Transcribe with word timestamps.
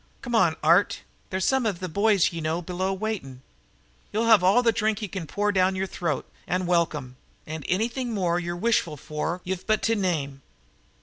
Come 0.23 0.33
on, 0.33 0.55
Art. 0.63 1.01
There's 1.29 1.45
some 1.45 1.67
av 1.67 1.79
the 1.79 1.87
boys 1.87 2.33
ye 2.33 2.41
know 2.41 2.59
below 2.59 2.91
waitin'. 2.91 3.43
Ye'll 4.11 4.25
have 4.25 4.43
all 4.43 4.63
the 4.63 4.71
dhrink 4.73 4.99
ye 5.03 5.07
can 5.07 5.27
pour 5.27 5.51
down 5.51 5.75
your 5.75 5.85
throat, 5.85 6.27
and 6.47 6.65
welcome; 6.65 7.17
and 7.45 7.63
anything 7.69 8.11
more 8.11 8.39
you're 8.39 8.55
wishful 8.55 8.97
for 8.97 9.41
ye've 9.43 9.67
but 9.67 9.83
to 9.83 9.95
name. 9.95 10.41